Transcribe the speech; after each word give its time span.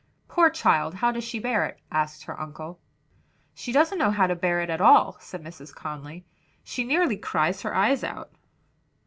"Poor 0.27 0.49
child! 0.49 0.95
how 0.95 1.11
does 1.11 1.23
she 1.23 1.37
bear 1.37 1.63
it?" 1.63 1.79
asked 1.91 2.23
her 2.23 2.41
uncle. 2.41 2.79
"She 3.53 3.71
doesn't 3.71 3.99
know 3.99 4.09
how 4.09 4.25
to 4.25 4.35
bear 4.35 4.59
it 4.61 4.71
at 4.71 4.81
all," 4.81 5.15
said 5.19 5.43
Mrs. 5.43 5.75
Conly; 5.75 6.25
"she 6.63 6.83
nearly 6.83 7.17
cries 7.17 7.61
her 7.61 7.75
eyes 7.75 8.03
out." 8.03 8.31